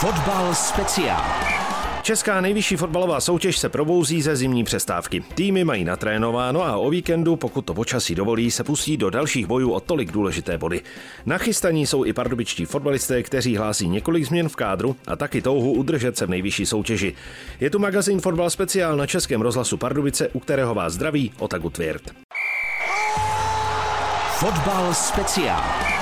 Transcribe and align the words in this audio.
Fotbal 0.00 0.54
speciál. 0.54 1.24
Česká 2.02 2.40
nejvyšší 2.40 2.76
fotbalová 2.76 3.20
soutěž 3.20 3.58
se 3.58 3.68
probouzí 3.68 4.22
ze 4.22 4.36
zimní 4.36 4.64
přestávky. 4.64 5.20
Týmy 5.34 5.64
mají 5.64 5.84
natrénováno 5.84 6.62
a 6.62 6.76
o 6.76 6.90
víkendu, 6.90 7.36
pokud 7.36 7.62
to 7.64 7.74
počasí 7.74 8.14
dovolí, 8.14 8.50
se 8.50 8.64
pustí 8.64 8.96
do 8.96 9.10
dalších 9.10 9.46
bojů 9.46 9.70
o 9.70 9.80
tolik 9.80 10.12
důležité 10.12 10.58
body. 10.58 10.80
Nachystaní 11.26 11.86
jsou 11.86 12.04
i 12.04 12.12
pardubičtí 12.12 12.64
fotbalisté, 12.64 13.22
kteří 13.22 13.56
hlásí 13.56 13.88
několik 13.88 14.24
změn 14.24 14.48
v 14.48 14.56
kádru 14.56 14.96
a 15.06 15.16
taky 15.16 15.42
touhu 15.42 15.72
udržet 15.72 16.16
se 16.16 16.26
v 16.26 16.30
nejvyšší 16.30 16.66
soutěži. 16.66 17.14
Je 17.60 17.70
tu 17.70 17.78
magazín 17.78 18.20
Fotbal 18.20 18.50
speciál 18.50 18.96
na 18.96 19.06
Českém 19.06 19.40
rozhlasu 19.40 19.76
Pardubice, 19.76 20.28
u 20.28 20.40
kterého 20.40 20.74
vás 20.74 20.92
zdraví 20.92 21.32
Otaku 21.38 21.70
Tvěrt. 21.70 22.02
Fotbal 24.38 24.94
speciál. 24.94 25.97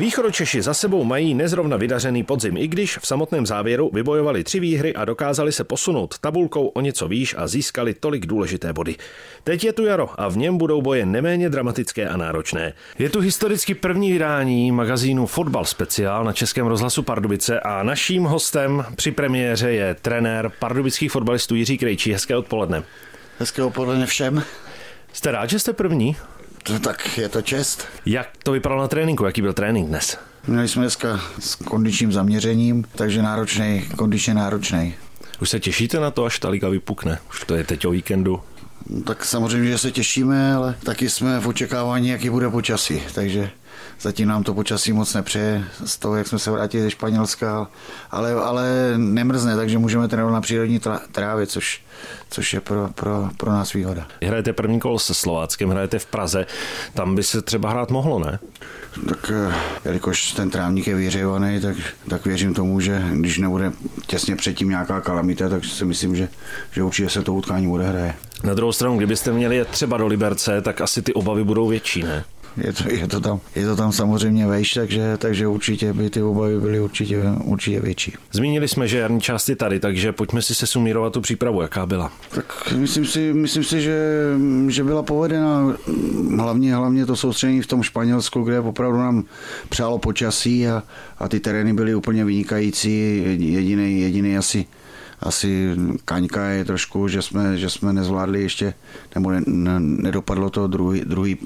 Východočeši 0.00 0.62
za 0.62 0.74
sebou 0.74 1.04
mají 1.04 1.34
nezrovna 1.34 1.76
vydařený 1.76 2.22
podzim, 2.22 2.56
i 2.56 2.68
když 2.68 2.98
v 2.98 3.06
samotném 3.06 3.46
závěru 3.46 3.90
vybojovali 3.92 4.44
tři 4.44 4.60
výhry 4.60 4.94
a 4.94 5.04
dokázali 5.04 5.52
se 5.52 5.64
posunout 5.64 6.18
tabulkou 6.18 6.66
o 6.66 6.80
něco 6.80 7.08
výš 7.08 7.34
a 7.38 7.46
získali 7.46 7.94
tolik 7.94 8.26
důležité 8.26 8.72
body. 8.72 8.96
Teď 9.44 9.64
je 9.64 9.72
tu 9.72 9.84
jaro 9.84 10.20
a 10.20 10.28
v 10.28 10.36
něm 10.36 10.58
budou 10.58 10.82
boje 10.82 11.06
neméně 11.06 11.50
dramatické 11.50 12.08
a 12.08 12.16
náročné. 12.16 12.72
Je 12.98 13.10
tu 13.10 13.20
historicky 13.20 13.74
první 13.74 14.12
vydání 14.12 14.72
magazínu 14.72 15.26
Fotbal 15.26 15.64
speciál 15.64 16.24
na 16.24 16.32
Českém 16.32 16.66
rozhlasu 16.66 17.02
Pardubice 17.02 17.60
a 17.60 17.82
naším 17.82 18.24
hostem 18.24 18.84
při 18.96 19.10
premiéře 19.12 19.72
je 19.72 19.94
trenér 19.94 20.52
pardubických 20.58 21.12
fotbalistů 21.12 21.54
Jiří 21.54 21.78
Krejčí. 21.78 22.12
Hezké 22.12 22.36
odpoledne. 22.36 22.82
Hezké 23.38 23.62
odpoledne 23.62 24.06
všem. 24.06 24.42
Jste 25.12 25.30
rád, 25.30 25.50
že 25.50 25.58
jste 25.58 25.72
první? 25.72 26.16
To, 26.62 26.78
tak 26.78 27.18
je 27.18 27.28
to 27.28 27.42
čest. 27.42 27.86
Jak 28.06 28.28
to 28.42 28.52
vypadalo 28.52 28.80
na 28.80 28.88
tréninku? 28.88 29.24
Jaký 29.24 29.42
byl 29.42 29.52
trénink 29.52 29.88
dnes? 29.88 30.18
Měli 30.46 30.68
jsme 30.68 30.82
dneska 30.82 31.20
s 31.38 31.54
kondičním 31.54 32.12
zaměřením, 32.12 32.84
takže 32.94 33.22
náročný, 33.22 33.88
kondičně 33.96 34.34
náročný. 34.34 34.94
Už 35.40 35.50
se 35.50 35.60
těšíte 35.60 36.00
na 36.00 36.10
to, 36.10 36.24
až 36.24 36.38
ta 36.38 36.48
liga 36.48 36.68
vypukne? 36.68 37.18
Už 37.30 37.44
to 37.44 37.54
je 37.54 37.64
teď 37.64 37.86
o 37.86 37.90
víkendu. 37.90 38.40
Tak 39.04 39.24
samozřejmě, 39.24 39.70
že 39.70 39.78
se 39.78 39.90
těšíme, 39.90 40.54
ale 40.54 40.74
taky 40.82 41.10
jsme 41.10 41.40
v 41.40 41.48
očekávání, 41.48 42.08
jaký 42.08 42.30
bude 42.30 42.50
počasí, 42.50 43.02
takže 43.14 43.50
zatím 44.00 44.28
nám 44.28 44.42
to 44.42 44.54
počasí 44.54 44.92
moc 44.92 45.14
nepřeje 45.14 45.64
z 45.84 45.98
toho, 45.98 46.16
jak 46.16 46.26
jsme 46.26 46.38
se 46.38 46.50
vrátili 46.50 46.82
ze 46.82 46.90
Španělska, 46.90 47.68
ale, 48.10 48.32
ale 48.32 48.94
nemrzne, 48.96 49.56
takže 49.56 49.78
můžeme 49.78 50.08
trénovat 50.08 50.34
na 50.34 50.40
přírodní 50.40 50.80
trávě, 51.12 51.46
což, 51.46 51.82
což 52.30 52.54
je 52.54 52.60
pro, 52.60 52.88
pro, 52.94 53.28
pro 53.36 53.50
nás 53.50 53.72
výhoda. 53.72 54.06
Hrajete 54.24 54.52
první 54.52 54.80
kolo 54.80 54.98
se 54.98 55.14
Slováckem, 55.14 55.70
hrajete 55.70 55.98
v 55.98 56.06
Praze, 56.06 56.46
tam 56.94 57.14
by 57.14 57.22
se 57.22 57.42
třeba 57.42 57.70
hrát 57.70 57.90
mohlo, 57.90 58.18
ne? 58.18 58.38
Tak 59.08 59.32
eh, 59.34 59.54
jelikož 59.84 60.32
ten 60.32 60.50
trávník 60.50 60.86
je 60.86 60.94
vyřevaný, 60.94 61.60
tak, 61.60 61.76
tak 62.08 62.24
věřím 62.24 62.54
tomu, 62.54 62.80
že 62.80 63.02
když 63.12 63.38
nebude 63.38 63.72
těsně 64.06 64.36
předtím 64.36 64.68
nějaká 64.68 65.00
kalamita, 65.00 65.48
tak 65.48 65.64
si 65.64 65.84
myslím, 65.84 66.16
že, 66.16 66.28
že 66.72 66.82
určitě 66.82 67.10
se 67.10 67.22
to 67.22 67.34
utkání 67.34 67.68
bude 67.68 67.84
hraje. 67.84 68.14
Na 68.44 68.54
druhou 68.54 68.72
stranu, 68.72 68.96
kdybyste 68.96 69.32
měli 69.32 69.56
jet 69.56 69.68
třeba 69.68 69.96
do 69.96 70.06
Liberce, 70.06 70.60
tak 70.60 70.80
asi 70.80 71.02
ty 71.02 71.14
obavy 71.14 71.44
budou 71.44 71.68
větší, 71.68 72.02
ne? 72.02 72.24
Je 72.56 72.72
to, 72.72 72.90
je 72.90 73.08
to, 73.08 73.20
tam, 73.20 73.40
je 73.54 73.66
to 73.66 73.76
tam 73.76 73.92
samozřejmě 73.92 74.46
vejš, 74.46 74.74
takže, 74.74 75.16
takže 75.18 75.46
určitě 75.46 75.92
by 75.92 76.10
ty 76.10 76.22
obavy 76.22 76.60
byly 76.60 76.80
určitě, 76.80 77.22
určitě 77.44 77.80
větší. 77.80 78.12
Zmínili 78.32 78.68
jsme, 78.68 78.88
že 78.88 78.98
jarní 78.98 79.20
části 79.20 79.56
tady, 79.56 79.80
takže 79.80 80.12
pojďme 80.12 80.42
si 80.42 80.54
se 80.54 80.66
sumírovat 80.66 81.12
tu 81.12 81.20
přípravu, 81.20 81.62
jaká 81.62 81.86
byla. 81.86 82.12
Tak 82.34 82.72
myslím 82.76 83.06
si, 83.06 83.32
myslím 83.32 83.64
si 83.64 83.80
že, 83.80 84.00
že 84.68 84.84
byla 84.84 85.02
povedena 85.02 85.76
hlavně, 86.38 86.74
hlavně 86.74 87.06
to 87.06 87.16
soustředění 87.16 87.62
v 87.62 87.66
tom 87.66 87.82
Španělsku, 87.82 88.42
kde 88.42 88.60
opravdu 88.60 88.98
nám 88.98 89.24
přálo 89.68 89.98
počasí 89.98 90.68
a, 90.68 90.82
a 91.18 91.28
ty 91.28 91.40
terény 91.40 91.72
byly 91.72 91.94
úplně 91.94 92.24
vynikající. 92.24 93.22
Jediný, 93.38 94.00
jediný 94.00 94.36
asi 94.36 94.66
asi 95.20 95.76
kaňka 96.04 96.44
je 96.44 96.64
trošku, 96.64 97.08
že 97.08 97.22
jsme, 97.22 97.56
že 97.56 97.70
jsme 97.70 97.92
nezvládli 97.92 98.42
ještě, 98.42 98.74
nebo 99.14 99.30
ne, 99.30 99.40
ne, 99.46 99.80
nedopadlo 99.80 100.50
to 100.50 100.66
druhý, 100.66 101.00
druhý 101.00 101.38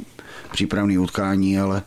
přípravný 0.54 0.98
utkání, 0.98 1.58
ale 1.58 1.82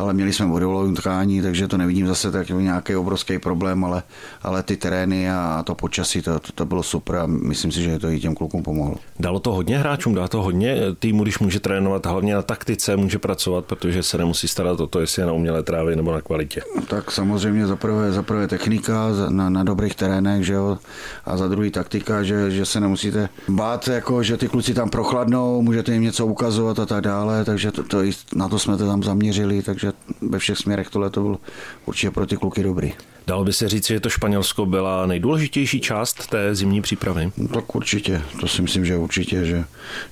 ale 0.00 0.12
měli 0.12 0.32
jsme 0.32 0.46
bodovou 0.46 0.84
utkání, 0.84 1.42
takže 1.42 1.68
to 1.68 1.76
nevidím 1.76 2.06
zase 2.06 2.30
tak 2.30 2.48
nějaký 2.48 2.96
obrovský 2.96 3.38
problém, 3.38 3.84
ale, 3.84 4.02
ale 4.42 4.62
ty 4.62 4.76
terény 4.76 5.30
a 5.30 5.62
to 5.66 5.74
počasí, 5.74 6.22
to, 6.22 6.40
to, 6.40 6.52
to 6.52 6.64
bylo 6.66 6.82
super 6.82 7.16
a 7.16 7.26
myslím 7.26 7.72
si, 7.72 7.82
že 7.82 7.98
to 7.98 8.08
i 8.08 8.20
těm 8.20 8.34
klukům 8.34 8.62
pomohlo. 8.62 8.94
Dalo 9.18 9.40
to 9.40 9.52
hodně 9.52 9.78
hráčům, 9.78 10.14
dá 10.14 10.28
to 10.28 10.42
hodně 10.42 10.76
týmu, 10.98 11.22
když 11.22 11.38
může 11.38 11.60
trénovat, 11.60 12.06
hlavně 12.06 12.34
na 12.34 12.42
taktice 12.42 12.96
může 12.96 13.18
pracovat, 13.18 13.64
protože 13.64 14.02
se 14.02 14.18
nemusí 14.18 14.48
starat 14.48 14.80
o 14.80 14.86
to, 14.86 15.00
jestli 15.00 15.22
je 15.22 15.26
na 15.26 15.32
umělé 15.32 15.62
trávě 15.62 15.96
nebo 15.96 16.12
na 16.12 16.20
kvalitě. 16.20 16.62
Tak 16.88 17.10
samozřejmě 17.10 17.66
za 17.66 17.76
prvé, 17.76 18.12
za 18.12 18.22
prvé 18.22 18.48
technika 18.48 19.08
na, 19.28 19.50
na 19.50 19.64
dobrých 19.64 19.94
terénech, 19.94 20.44
že 20.44 20.52
jo, 20.52 20.78
a 21.24 21.36
za 21.36 21.48
druhý 21.48 21.70
taktika, 21.70 22.22
že, 22.22 22.50
že 22.50 22.66
se 22.66 22.80
nemusíte 22.80 23.28
bát, 23.48 23.88
jako, 23.88 24.22
že 24.22 24.36
ty 24.36 24.48
kluci 24.48 24.74
tam 24.74 24.90
prochladnou, 24.90 25.62
můžete 25.62 25.92
jim 25.92 26.02
něco 26.02 26.26
ukazovat 26.26 26.78
a 26.78 26.86
tak 26.86 27.04
dále, 27.04 27.44
takže 27.44 27.72
to, 27.72 27.82
to, 27.82 27.98
na 28.34 28.48
to 28.48 28.58
jsme 28.58 28.76
to 28.76 28.86
tam 28.86 29.02
zaměřili, 29.02 29.62
takže 29.62 29.89
ve 30.20 30.38
všech 30.38 30.58
směrech 30.58 30.90
tohle 30.90 31.10
to 31.10 31.20
bylo 31.20 31.38
určitě 31.86 32.10
pro 32.10 32.26
ty 32.26 32.36
kluky 32.36 32.62
dobrý. 32.62 32.92
Dalo 33.26 33.44
by 33.44 33.52
se 33.52 33.68
říct, 33.68 33.86
že 33.86 34.00
to 34.00 34.10
Španělsko 34.10 34.66
byla 34.66 35.06
nejdůležitější 35.06 35.80
část 35.80 36.26
té 36.26 36.54
zimní 36.54 36.82
přípravy? 36.82 37.32
No, 37.36 37.48
tak 37.48 37.74
určitě, 37.74 38.22
to 38.40 38.48
si 38.48 38.62
myslím, 38.62 38.86
že 38.86 38.96
určitě, 38.96 39.44
že, 39.44 39.64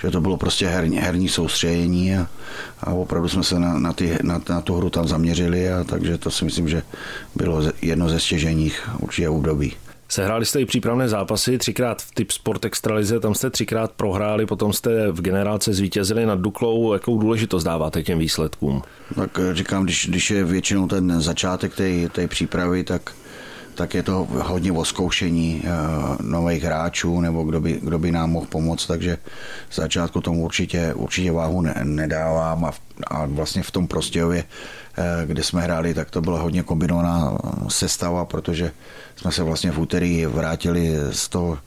že 0.03 0.11
to 0.11 0.21
bylo 0.21 0.37
prostě 0.37 0.69
herní, 0.69 0.99
herní 0.99 1.29
soustředění 1.29 2.17
a, 2.17 2.29
a 2.81 2.91
opravdu 2.91 3.29
jsme 3.29 3.45
se 3.45 3.59
na, 3.59 3.79
na, 3.79 3.93
ty, 3.93 4.19
na, 4.23 4.41
na 4.49 4.61
tu 4.61 4.75
hru 4.75 4.91
tam 4.91 5.09
zaměřili 5.09 5.73
a 5.73 5.85
takže 5.85 6.19
to 6.19 6.31
si 6.31 6.45
myslím, 6.45 6.69
že 6.69 6.83
bylo 7.35 7.63
jedno 7.83 8.09
ze 8.09 8.21
stěženích 8.21 8.89
určitě 8.99 9.29
období. 9.29 9.73
Sehráli 10.11 10.45
jste 10.47 10.61
i 10.61 10.65
přípravné 10.65 11.09
zápasy, 11.09 11.59
třikrát 11.59 12.03
v 12.03 12.15
typ 12.15 12.31
Sport 12.31 12.65
Extralize, 12.65 13.21
tam 13.21 13.35
jste 13.35 13.51
třikrát 13.51 13.93
prohráli, 13.93 14.47
potom 14.47 14.73
jste 14.73 15.13
v 15.13 15.21
generálce 15.21 15.73
zvítězili 15.73 16.27
nad 16.27 16.41
Duklou. 16.41 16.93
Jakou 16.93 17.19
důležitost 17.19 17.65
dáváte 17.65 18.03
těm 18.03 18.19
výsledkům? 18.19 18.83
Tak 19.15 19.39
eh, 19.39 19.55
říkám, 19.55 19.85
když, 19.85 20.09
když 20.09 20.31
je 20.31 20.45
většinou 20.45 20.89
ten 20.89 21.21
začátek 21.21 21.75
té, 21.75 22.09
té 22.09 22.29
přípravy, 22.29 22.85
tak 22.85 23.13
tak 23.79 23.95
je 23.95 24.03
to 24.03 24.27
hodně 24.31 24.73
o 24.73 24.85
zkoušení 24.85 25.63
uh, 25.65 26.17
nových 26.21 26.63
hráčů 26.63 27.21
nebo 27.21 27.43
kdo 27.43 27.61
by, 27.61 27.81
kdo 27.83 27.99
by 27.99 28.13
nám 28.13 28.31
mohl 28.31 28.47
pomoct, 28.47 28.87
takže 28.87 29.19
v 29.69 29.75
začátku 29.75 30.21
tomu 30.21 30.45
určitě, 30.45 30.95
určitě 30.95 31.33
váhu 31.33 31.61
ne, 31.61 31.75
nedávám 31.85 32.65
a, 32.65 32.73
a 33.07 33.27
vlastně 33.27 33.63
v 33.63 33.71
tom 33.71 33.87
Prostějově, 33.87 34.45
kde 35.27 35.43
jsme 35.43 35.63
hráli, 35.63 35.95
tak 35.95 36.11
to 36.11 36.21
byla 36.21 36.41
hodně 36.41 36.63
kombinovaná 36.63 37.39
sestava, 37.69 38.25
protože 38.25 38.73
jsme 39.17 39.33
se 39.33 39.43
vlastně 39.43 39.71
v 39.71 39.79
úterý 39.79 40.27
vrátili 40.27 40.95
z 41.11 41.29
toho 41.29 41.59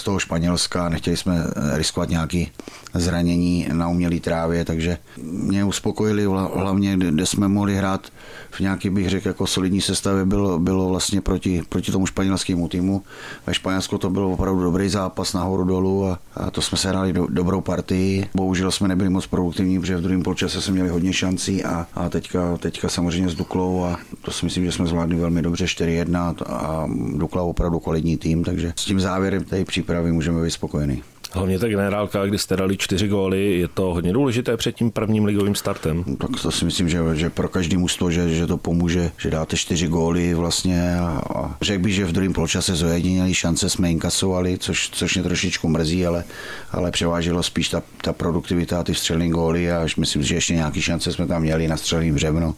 z 0.00 0.04
toho 0.04 0.18
Španělska, 0.18 0.88
nechtěli 0.88 1.16
jsme 1.16 1.44
riskovat 1.72 2.08
nějaký 2.08 2.50
zranění 2.94 3.66
na 3.72 3.88
umělé 3.88 4.20
trávě, 4.20 4.64
takže 4.64 4.98
mě 5.22 5.64
uspokojili 5.64 6.24
hlavně, 6.54 6.96
kde 6.96 7.26
jsme 7.26 7.48
mohli 7.48 7.76
hrát 7.76 8.08
v 8.50 8.60
nějaký, 8.60 8.90
bych 8.90 9.08
řekl, 9.08 9.28
jako 9.28 9.46
solidní 9.46 9.80
sestavě, 9.80 10.24
bylo, 10.24 10.58
bylo 10.58 10.88
vlastně 10.88 11.20
proti, 11.20 11.62
proti 11.68 11.92
tomu 11.92 12.06
španělskému 12.06 12.68
týmu. 12.68 13.02
Ve 13.46 13.54
Španělsku 13.54 13.98
to 13.98 14.10
byl 14.10 14.24
opravdu 14.24 14.62
dobrý 14.62 14.88
zápas 14.88 15.32
nahoru 15.32 15.64
dolů 15.64 16.06
a, 16.06 16.18
a 16.34 16.50
to 16.50 16.62
jsme 16.62 16.78
se 16.78 16.88
hráli 16.88 17.12
do, 17.12 17.26
dobrou 17.26 17.60
partii. 17.60 18.28
Bohužel 18.34 18.70
jsme 18.70 18.88
nebyli 18.88 19.10
moc 19.10 19.26
produktivní, 19.26 19.80
protože 19.80 19.96
v 19.96 20.00
druhém 20.00 20.22
polčase 20.22 20.60
jsme 20.60 20.74
měli 20.74 20.88
hodně 20.88 21.12
šancí 21.12 21.64
a, 21.64 21.86
a 21.94 22.08
teďka, 22.08 22.56
teďka 22.56 22.88
samozřejmě 22.88 23.28
s 23.28 23.34
Duklou 23.34 23.84
a 23.84 23.98
to 24.22 24.30
si 24.30 24.44
myslím, 24.44 24.64
že 24.64 24.72
jsme 24.72 24.86
zvládli 24.86 25.16
velmi 25.16 25.42
dobře 25.42 25.64
4-1 25.64 26.34
a 26.46 26.86
Dukla 27.16 27.42
opravdu 27.42 27.78
kvalitní 27.78 28.16
tým, 28.16 28.44
takže 28.44 28.72
s 28.76 28.84
tím 28.84 29.00
závěrem 29.00 29.44
té 29.44 29.64
přípravy 29.64 29.89
můžeme 30.12 30.42
být 30.42 30.50
spokojení. 30.50 31.02
Hlavně 31.32 31.58
ta 31.58 31.68
generálka, 31.68 32.26
kdy 32.26 32.38
jste 32.38 32.56
dali 32.56 32.76
čtyři 32.76 33.08
góly, 33.08 33.58
je 33.58 33.68
to 33.68 33.82
hodně 33.82 34.12
důležité 34.12 34.56
před 34.56 34.72
tím 34.72 34.90
prvním 34.90 35.24
ligovým 35.24 35.54
startem. 35.54 36.04
Tak 36.18 36.30
to 36.42 36.50
si 36.50 36.64
myslím, 36.64 36.88
že, 36.88 36.98
že 37.14 37.30
pro 37.30 37.48
každý 37.48 37.76
mužstvo, 37.76 38.10
že, 38.10 38.28
že 38.28 38.46
to 38.46 38.56
pomůže, 38.56 39.10
že 39.18 39.30
dáte 39.30 39.56
čtyři 39.56 39.86
góly 39.86 40.34
vlastně 40.34 40.96
a, 40.98 41.22
a 41.36 41.56
řekl 41.62 41.82
bych, 41.82 41.94
že 41.94 42.04
v 42.04 42.12
druhém 42.12 42.32
poločase 42.32 42.74
zojediněli 42.74 43.34
šance 43.34 43.70
jsme 43.70 43.90
inkasovali, 43.90 44.58
což, 44.58 44.90
což 44.90 45.14
mě 45.14 45.22
trošičku 45.22 45.68
mrzí, 45.68 46.06
ale, 46.06 46.24
ale 46.72 46.90
převážilo 46.90 47.42
spíš 47.42 47.68
ta, 47.68 47.82
ta 48.02 48.12
produktivita 48.12 48.80
a 48.80 48.84
ty 48.84 48.94
střelní 48.94 49.30
góly 49.30 49.72
a 49.72 49.86
myslím, 49.96 50.22
že 50.22 50.34
ještě 50.34 50.54
nějaké 50.54 50.82
šance 50.82 51.12
jsme 51.12 51.26
tam 51.26 51.42
měli 51.42 51.68
na 51.68 51.76
střelný 51.76 52.12
břevno. 52.12 52.54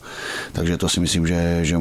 Takže 0.52 0.76
to 0.76 0.88
si 0.88 1.00
myslím, 1.00 1.26
že, 1.26 1.58
že, 1.62 1.76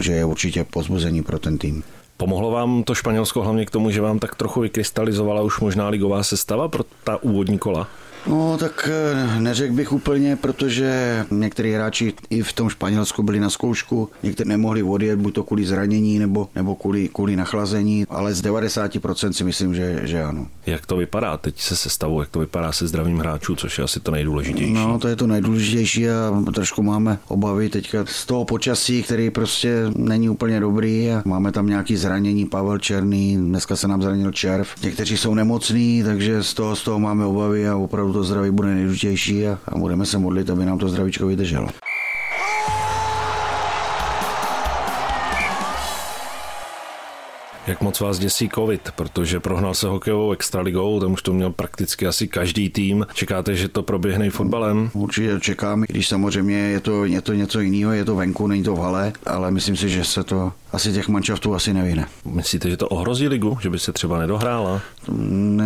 že 0.00 0.12
je 0.12 0.24
určitě 0.24 0.64
pozbuzení 0.64 1.22
pro 1.22 1.38
ten 1.38 1.58
tým. 1.58 1.82
Pomohlo 2.16 2.50
vám 2.50 2.84
to 2.84 2.94
Španělsko 2.94 3.42
hlavně 3.42 3.66
k 3.66 3.70
tomu, 3.70 3.90
že 3.90 4.00
vám 4.00 4.18
tak 4.18 4.34
trochu 4.34 4.60
vykrystalizovala 4.60 5.42
už 5.42 5.60
možná 5.60 5.88
ligová 5.88 6.22
sestava 6.22 6.68
pro 6.68 6.84
ta 7.04 7.22
úvodní 7.22 7.58
kola? 7.58 7.88
No, 8.26 8.56
tak 8.58 8.88
eh, 8.92 9.40
neřekl 9.40 9.74
bych 9.74 9.92
úplně, 9.92 10.36
protože 10.36 11.24
některý 11.30 11.72
hráči 11.72 12.12
i 12.30 12.42
v 12.42 12.52
tom 12.52 12.68
Španělsku 12.68 13.22
byli 13.22 13.40
na 13.40 13.50
zkoušku, 13.50 14.10
někteří 14.22 14.48
nemohli 14.48 14.82
odjet, 14.82 15.18
buď 15.18 15.34
to 15.34 15.42
kvůli 15.42 15.64
zranění 15.64 16.18
nebo, 16.18 16.48
nebo 16.54 16.74
kvůli, 16.74 17.08
kvůli 17.08 17.36
nachlazení, 17.36 18.06
ale 18.08 18.34
z 18.34 18.42
90% 18.42 19.30
si 19.30 19.44
myslím, 19.44 19.74
že, 19.74 20.00
že 20.02 20.22
ano. 20.22 20.46
Jak 20.66 20.86
to 20.86 20.96
vypadá 20.96 21.36
teď 21.36 21.60
se 21.60 21.76
sestavou, 21.76 22.20
jak 22.20 22.28
to 22.28 22.38
vypadá 22.38 22.72
se 22.72 22.86
zdravím 22.86 23.18
hráčů, 23.18 23.56
což 23.56 23.78
je 23.78 23.84
asi 23.84 24.00
to 24.00 24.10
nejdůležitější? 24.10 24.72
No, 24.72 24.98
to 24.98 25.08
je 25.08 25.16
to 25.16 25.26
nejdůležitější 25.26 26.08
a 26.08 26.42
trošku 26.54 26.82
máme 26.82 27.18
obavy 27.28 27.68
teďka 27.68 28.04
z 28.06 28.26
toho 28.26 28.44
počasí, 28.44 29.02
který 29.02 29.30
prostě 29.30 29.84
není 29.96 30.28
úplně 30.28 30.60
dobrý 30.60 31.10
a 31.10 31.22
máme 31.24 31.52
tam 31.52 31.66
nějaký 31.66 31.96
zranění, 31.96 32.46
Pavel 32.46 32.78
Černý, 32.78 33.36
dneska 33.36 33.76
se 33.76 33.88
nám 33.88 34.02
zranil 34.02 34.32
červ. 34.32 34.68
Někteří 34.82 35.16
jsou 35.16 35.34
nemocní, 35.34 36.02
takže 36.02 36.42
z 36.42 36.54
toho, 36.54 36.76
z 36.76 36.82
toho 36.82 37.00
máme 37.00 37.24
obavy 37.24 37.68
a 37.68 37.76
opravdu 37.76 38.13
to 38.14 38.24
zdraví 38.24 38.50
bude 38.50 38.68
nejdůležitější 38.68 39.46
a, 39.46 39.58
a 39.68 39.78
budeme 39.78 40.06
se 40.06 40.18
modlit, 40.18 40.50
aby 40.50 40.64
nám 40.64 40.78
to 40.78 40.88
zdravíčko 40.88 41.26
vydrželo. 41.26 41.68
Jak 47.66 47.80
moc 47.80 48.00
vás 48.00 48.18
děsí 48.18 48.48
covid, 48.54 48.88
protože 48.96 49.40
prohnal 49.40 49.74
se 49.74 49.88
hokejovou 49.88 50.32
extraligou, 50.32 51.00
tam 51.00 51.12
už 51.12 51.22
to 51.22 51.32
měl 51.32 51.52
prakticky 51.52 52.06
asi 52.06 52.28
každý 52.28 52.70
tým. 52.70 53.06
Čekáte, 53.14 53.56
že 53.56 53.68
to 53.68 53.82
proběhne 53.82 54.26
i 54.26 54.30
fotbalem? 54.30 54.90
Určitě 54.92 55.40
čekám, 55.40 55.84
když 55.88 56.08
samozřejmě 56.08 56.56
je 56.56 56.80
to, 56.80 57.04
je 57.04 57.20
to 57.20 57.32
něco 57.32 57.60
jiného, 57.60 57.92
je 57.92 58.04
to 58.04 58.16
venku, 58.16 58.46
není 58.46 58.62
to 58.62 58.74
v 58.74 58.78
hale, 58.78 59.12
ale 59.26 59.50
myslím 59.50 59.76
si, 59.76 59.88
že 59.88 60.04
se 60.04 60.24
to 60.24 60.52
asi 60.72 60.92
těch 60.92 61.08
manšaftů 61.08 61.54
asi 61.54 61.74
nevyhne. 61.74 62.06
Myslíte, 62.24 62.70
že 62.70 62.76
to 62.76 62.88
ohrozí 62.88 63.28
ligu, 63.28 63.58
že 63.60 63.70
by 63.70 63.78
se 63.78 63.92
třeba 63.92 64.18
nedohrála? 64.18 64.80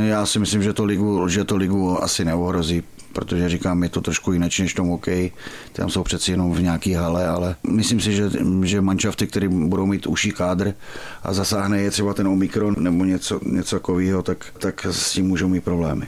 Já 0.01 0.27
si 0.27 0.39
myslím, 0.39 0.63
že 0.63 0.73
to 0.73 0.85
ligu, 0.85 1.29
že 1.29 1.45
to 1.45 1.57
ligu 1.57 2.03
asi 2.03 2.25
neohrozí, 2.25 2.83
protože 3.13 3.49
říkám, 3.49 3.83
je 3.83 3.89
to 3.89 4.01
trošku 4.01 4.33
jinak 4.33 4.59
než 4.59 4.75
tomu 4.75 4.91
hokej. 4.91 5.33
Tam 5.73 5.91
jsou 5.91 6.03
přeci 6.03 6.31
jenom 6.31 6.53
v 6.53 6.63
nějaký 6.63 6.93
hale, 6.93 7.29
ale 7.29 7.57
myslím 7.69 8.01
si, 8.01 8.13
že, 8.13 8.31
že 8.63 8.81
manšafty, 8.81 9.27
které 9.27 9.49
budou 9.49 9.87
mít 9.87 10.07
uší 10.07 10.33
kádr 10.33 10.75
a 11.23 11.33
zasáhne 11.33 11.81
je 11.81 11.91
třeba 11.91 12.15
ten 12.15 12.29
Omikron 12.29 12.75
nebo 12.79 13.05
něco, 13.05 13.41
něco 13.47 13.77
takového, 13.77 14.23
tak, 14.23 14.47
tak 14.59 14.87
s 14.91 15.13
tím 15.13 15.27
můžou 15.27 15.49
mít 15.49 15.65
problémy. 15.65 16.07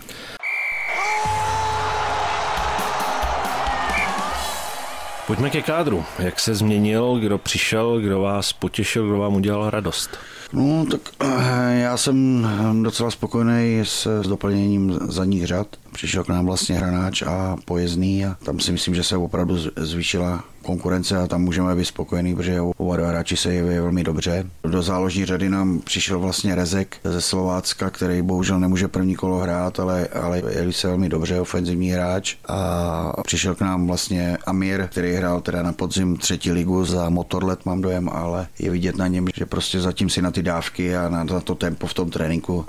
Pojďme 5.31 5.51
ke 5.51 5.63
kádru. 5.63 6.05
Jak 6.19 6.41
se 6.41 6.55
změnil, 6.55 7.19
kdo 7.21 7.39
přišel, 7.39 8.01
kdo 8.01 8.21
vás 8.21 8.53
potěšil, 8.53 9.07
kdo 9.07 9.19
vám 9.19 9.35
udělal 9.35 9.71
radost? 9.71 10.11
No, 10.53 10.87
tak 10.91 11.01
eh, 11.21 11.79
já 11.81 11.97
jsem 11.97 12.49
docela 12.83 13.11
spokojený 13.11 13.81
s, 13.85 14.23
s 14.23 14.29
doplněním 14.29 14.99
zadních 15.09 15.47
řad. 15.47 15.67
Přišel 15.93 16.25
k 16.25 16.29
nám 16.29 16.47
vlastně 16.47 16.77
hranáč 16.77 17.23
a 17.23 17.57
pojezdný 17.65 18.27
a 18.27 18.37
tam 18.45 18.61
si 18.61 18.73
myslím, 18.73 18.95
že 18.95 19.05
se 19.05 19.17
opravdu 19.17 19.57
zvýšila 19.77 20.45
konkurence 20.63 21.17
a 21.17 21.27
tam 21.27 21.43
můžeme 21.43 21.77
být 21.77 21.85
spokojení, 21.85 22.37
protože 22.37 22.61
oba 22.61 22.97
dva 22.97 23.09
hráči 23.09 23.37
se 23.37 23.55
jeví 23.55 23.79
velmi 23.79 24.05
dobře. 24.05 24.45
Do 24.65 24.83
záložní 24.83 25.25
řady 25.25 25.49
nám 25.49 25.79
přišel 25.79 26.19
vlastně 26.19 26.55
Rezek 26.55 26.97
ze 27.05 27.21
Slovácka, 27.21 27.91
který 27.91 28.23
bohužel 28.23 28.61
nemůže 28.61 28.89
první 28.89 29.15
kolo 29.15 29.39
hrát, 29.39 29.81
ale, 29.81 30.07
ale 30.07 30.43
jeli 30.51 30.73
se 30.73 30.89
velmi 30.89 31.09
dobře, 31.09 31.41
ofenzivní 31.41 31.91
hráč. 31.91 32.37
A 32.49 33.23
přišel 33.23 33.55
k 33.55 33.61
nám 33.61 33.87
vlastně 33.87 34.39
Amir, 34.47 34.89
který 34.89 35.15
hrál 35.15 35.41
teda 35.41 35.63
na 35.63 35.73
podzim 35.73 36.17
třetí 36.17 36.53
ligu 36.53 36.85
za 36.85 37.09
Motorlet, 37.09 37.67
mám 37.67 37.81
dojem, 37.81 38.09
ale 38.09 38.47
je 38.59 38.71
vidět 38.71 38.97
na 38.97 39.07
něm, 39.07 39.27
že 39.35 39.47
prostě 39.47 39.81
zatím 39.81 40.11
si 40.11 40.23
na 40.23 40.31
ty 40.31 40.43
dávky 40.43 40.97
a 40.97 41.09
na 41.09 41.41
to 41.41 41.55
tempo 41.55 41.87
v 41.87 41.95
tom 41.95 42.11
tréninku 42.11 42.65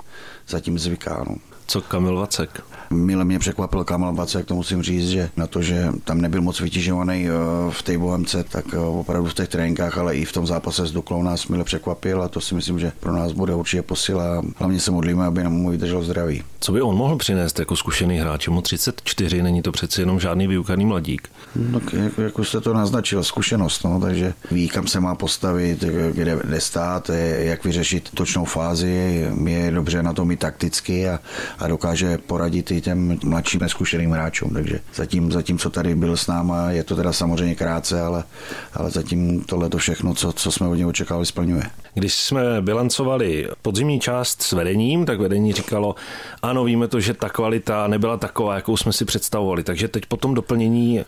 zatím 0.48 0.78
zvyká. 0.78 1.24
No. 1.28 1.51
Co 1.66 1.80
Kamil 1.80 2.16
Vacek? 2.16 2.62
Mile 2.90 3.24
mě 3.24 3.38
překvapil 3.38 3.84
Kamil 3.84 4.12
Vacek, 4.12 4.46
to 4.46 4.54
musím 4.54 4.82
říct, 4.82 5.08
že 5.08 5.30
na 5.36 5.46
to, 5.46 5.62
že 5.62 5.92
tam 6.04 6.20
nebyl 6.20 6.42
moc 6.42 6.60
vytěžovaný 6.60 7.26
eh, 7.28 7.30
v 7.70 7.82
té 7.82 7.98
Bohemce, 7.98 8.44
tak 8.44 8.64
eh, 8.74 8.78
opravdu 8.78 9.28
v 9.28 9.34
těch 9.34 9.48
tréninkách, 9.48 9.98
ale 9.98 10.16
i 10.16 10.24
v 10.24 10.32
tom 10.32 10.46
zápase 10.46 10.86
s 10.86 10.92
Duklou 10.92 11.22
nás 11.22 11.46
mile 11.48 11.64
překvapil 11.64 12.22
a 12.22 12.28
to 12.28 12.40
si 12.40 12.54
myslím, 12.54 12.78
že 12.78 12.92
pro 13.00 13.12
nás 13.12 13.32
bude 13.32 13.54
určitě 13.54 13.82
posila. 13.82 14.42
Hlavně 14.56 14.80
se 14.80 14.90
modlíme, 14.90 15.26
aby 15.26 15.44
nám 15.44 15.52
mu 15.52 15.70
vydržel 15.70 16.02
zdraví. 16.02 16.42
Co 16.60 16.72
by 16.72 16.82
on 16.82 16.96
mohl 16.96 17.16
přinést 17.16 17.58
jako 17.58 17.76
zkušený 17.76 18.18
hráč? 18.18 18.48
Mu 18.48 18.62
34, 18.62 19.42
není 19.42 19.62
to 19.62 19.72
přeci 19.72 20.00
jenom 20.00 20.20
žádný 20.20 20.46
vyukaný 20.46 20.84
mladík. 20.86 21.28
No, 21.56 21.80
jak, 21.92 22.18
jak 22.18 22.38
už 22.38 22.48
jste 22.48 22.60
to 22.60 22.74
naznačil, 22.74 23.24
zkušenost, 23.24 23.84
no, 23.84 24.00
takže 24.00 24.34
ví, 24.50 24.68
kam 24.68 24.86
se 24.86 25.00
má 25.00 25.14
postavit, 25.14 25.84
kde, 26.12 26.38
kde 26.44 26.60
stát, 26.60 27.10
jak 27.36 27.64
vyřešit 27.64 28.10
točnou 28.14 28.44
fázi, 28.44 29.26
je 29.44 29.70
dobře 29.70 30.02
na 30.02 30.12
tom 30.12 30.30
i 30.30 30.36
takticky 30.36 31.08
a, 31.08 31.20
a 31.62 31.68
dokáže 31.68 32.18
poradit 32.18 32.70
i 32.70 32.80
těm 32.80 33.18
mladším 33.24 33.60
neskušeným 33.60 34.10
hráčům. 34.10 34.50
Takže 34.50 34.80
zatím, 34.94 35.32
zatím, 35.32 35.58
co 35.58 35.70
tady 35.70 35.94
byl 35.94 36.16
s 36.16 36.26
náma, 36.26 36.70
je 36.70 36.84
to 36.84 36.96
teda 36.96 37.12
samozřejmě 37.12 37.54
krátce, 37.54 38.00
ale, 38.00 38.24
ale 38.74 38.90
zatím 38.90 39.44
tohle 39.44 39.68
to 39.68 39.78
všechno, 39.78 40.14
co, 40.14 40.32
co 40.32 40.52
jsme 40.52 40.66
od 40.66 40.74
něj 40.74 40.86
očekávali, 40.86 41.26
splňuje. 41.26 41.62
Když 41.94 42.14
jsme 42.14 42.42
bilancovali 42.60 43.48
podzimní 43.62 44.00
část 44.00 44.42
s 44.42 44.52
vedením, 44.52 45.06
tak 45.06 45.20
vedení 45.20 45.52
říkalo, 45.52 45.94
ano, 46.42 46.64
víme 46.64 46.88
to, 46.88 47.00
že 47.00 47.14
ta 47.14 47.28
kvalita 47.28 47.86
nebyla 47.86 48.16
taková, 48.16 48.54
jakou 48.54 48.76
jsme 48.76 48.92
si 48.92 49.04
představovali. 49.04 49.62
Takže 49.62 49.88
teď 49.88 50.06
po 50.06 50.16
tom 50.16 50.34
doplnění 50.34 51.04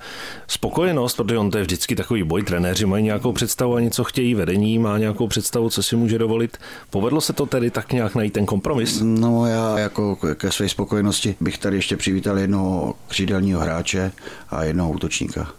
spokojenost, 0.47 1.17
protože 1.17 1.39
on 1.39 1.51
to 1.51 1.59
je 1.59 1.65
vždycky 1.65 1.97
takový 1.97 2.23
boj, 2.23 2.43
trenéři 2.43 2.87
mají 2.87 3.05
nějakou 3.05 3.33
představu 3.33 3.75
a 3.75 3.81
něco 3.81 4.05
chtějí, 4.05 4.35
vedení 4.35 4.79
má 4.79 4.99
nějakou 4.99 5.29
představu, 5.29 5.71
co 5.71 5.83
si 5.83 5.97
může 5.97 6.19
dovolit. 6.19 6.59
Povedlo 6.91 7.21
se 7.21 7.33
to 7.33 7.47
tedy 7.47 7.71
tak 7.71 7.93
nějak 7.93 8.15
najít 8.15 8.33
ten 8.33 8.47
kompromis? 8.47 9.01
No 9.05 9.47
já 9.47 9.79
jako 9.79 10.17
ke 10.35 10.53
své 10.53 10.69
spokojenosti 10.69 11.37
bych 11.41 11.59
tady 11.59 11.77
ještě 11.77 11.97
přivítal 11.97 12.39
jednoho 12.39 12.95
křídelního 13.09 13.61
hráče 13.61 14.13
a 14.51 14.65
jednoho 14.65 14.91
útočníka 14.91 15.53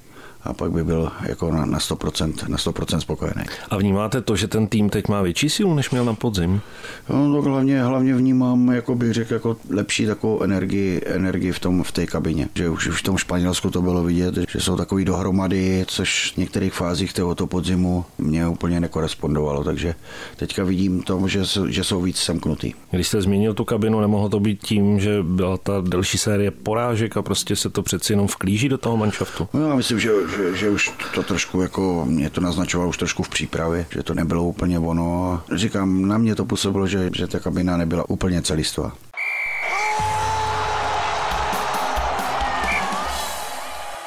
a 0.45 0.53
pak 0.53 0.71
by 0.71 0.83
byl 0.83 1.11
jako 1.27 1.51
na, 1.51 1.65
na 1.65 1.79
100%, 1.79 2.47
na 2.47 2.57
100% 2.57 2.99
spokojený. 2.99 3.43
A 3.69 3.77
vnímáte 3.77 4.21
to, 4.21 4.35
že 4.35 4.47
ten 4.47 4.67
tým 4.67 4.89
teď 4.89 5.07
má 5.07 5.21
větší 5.21 5.49
sílu, 5.49 5.73
než 5.73 5.89
měl 5.89 6.05
na 6.05 6.13
podzim? 6.13 6.61
No, 7.09 7.35
tak 7.35 7.45
hlavně, 7.45 7.83
hlavně 7.83 8.15
vnímám, 8.15 8.71
jako 8.71 8.95
bych 8.95 9.13
řekl, 9.13 9.33
jako 9.33 9.57
lepší 9.69 10.05
takovou 10.05 10.43
energii, 10.43 11.01
energii 11.05 11.51
v, 11.51 11.59
tom, 11.59 11.83
v 11.83 11.91
té 11.91 12.05
kabině. 12.05 12.47
Že 12.55 12.69
už, 12.69 12.87
už 12.87 12.99
v 12.99 13.03
tom 13.03 13.17
Španělsku 13.17 13.69
to 13.69 13.81
bylo 13.81 14.03
vidět, 14.03 14.35
že 14.49 14.59
jsou 14.59 14.77
takový 14.77 15.05
dohromady, 15.05 15.85
což 15.87 16.33
v 16.33 16.37
některých 16.37 16.73
fázích 16.73 17.13
tohoto 17.13 17.47
podzimu 17.47 18.05
mě 18.17 18.47
úplně 18.47 18.79
nekorespondovalo, 18.79 19.63
takže 19.63 19.95
teďka 20.35 20.63
vidím 20.63 21.03
to, 21.03 21.27
že, 21.27 21.41
že 21.67 21.83
jsou 21.83 22.01
víc 22.01 22.17
semknutý. 22.17 22.73
Když 22.91 23.07
jste 23.07 23.21
změnil 23.21 23.53
tu 23.53 23.65
kabinu, 23.65 24.01
nemohlo 24.01 24.29
to 24.29 24.39
být 24.39 24.63
tím, 24.63 24.99
že 24.99 25.23
byla 25.23 25.57
ta 25.57 25.73
delší 25.81 26.17
série 26.17 26.51
porážek 26.51 27.17
a 27.17 27.21
prostě 27.21 27.55
se 27.55 27.69
to 27.69 27.81
přeci 27.83 28.13
jenom 28.13 28.27
vklíží 28.27 28.69
do 28.69 28.77
toho 28.77 28.97
manšaftu? 28.97 29.47
No, 29.53 29.69
já 29.69 29.75
myslím, 29.75 29.99
že 29.99 30.11
že, 30.35 30.55
že 30.55 30.69
už 30.69 30.91
to 31.13 31.23
trošku 31.23 31.61
jako, 31.61 32.05
mě 32.05 32.29
to 32.29 32.41
naznačovalo 32.41 32.89
už 32.89 32.97
trošku 32.97 33.23
v 33.23 33.29
přípravě, 33.29 33.85
že 33.89 34.03
to 34.03 34.13
nebylo 34.13 34.43
úplně 34.43 34.79
ono. 34.79 35.41
Říkám, 35.55 36.07
na 36.07 36.17
mě 36.17 36.35
to 36.35 36.45
působilo, 36.45 36.87
že, 36.87 37.09
že 37.15 37.27
ta 37.27 37.39
kabina 37.39 37.77
nebyla 37.77 38.09
úplně 38.09 38.41
celistvá. 38.41 38.91